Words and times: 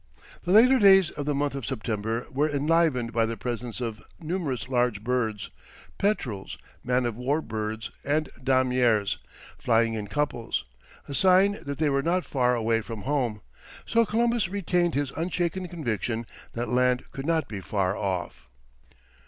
The 0.41 0.51
latter 0.51 0.79
days 0.79 1.11
of 1.11 1.27
the 1.27 1.35
month 1.35 1.53
of 1.53 1.63
September 1.63 2.25
were 2.31 2.49
enlivened 2.49 3.13
by 3.13 3.27
the 3.27 3.37
presence 3.37 3.79
of 3.79 4.01
numerous 4.19 4.67
large 4.67 5.03
birds, 5.03 5.51
petrels, 5.99 6.57
man 6.83 7.05
of 7.05 7.15
war 7.15 7.39
birds, 7.39 7.91
and 8.03 8.27
damiers, 8.43 9.19
flying 9.59 9.93
in 9.93 10.07
couples, 10.07 10.65
a 11.07 11.13
sign 11.13 11.59
that 11.65 11.77
they 11.77 11.91
were 11.91 12.01
not 12.01 12.25
far 12.25 12.55
away 12.55 12.81
from 12.81 13.03
home. 13.03 13.41
So 13.85 14.03
Columbus 14.03 14.49
retained 14.49 14.95
his 14.95 15.11
unshaken 15.11 15.67
conviction 15.67 16.25
that 16.53 16.67
land 16.69 17.03
could 17.11 17.27
not 17.27 17.47
be 17.47 17.61
far 17.61 17.95
off. 17.95 18.47